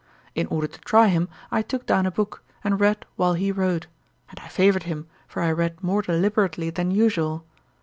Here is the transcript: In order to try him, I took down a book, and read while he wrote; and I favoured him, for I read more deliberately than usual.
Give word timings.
In 0.33 0.47
order 0.47 0.65
to 0.65 0.81
try 0.81 1.09
him, 1.09 1.29
I 1.51 1.61
took 1.61 1.85
down 1.85 2.07
a 2.07 2.11
book, 2.11 2.41
and 2.63 2.79
read 2.79 3.05
while 3.17 3.35
he 3.35 3.51
wrote; 3.51 3.85
and 4.31 4.39
I 4.39 4.47
favoured 4.47 4.81
him, 4.89 5.05
for 5.27 5.43
I 5.43 5.51
read 5.51 5.83
more 5.83 6.01
deliberately 6.01 6.71
than 6.71 6.89
usual. 6.89 7.45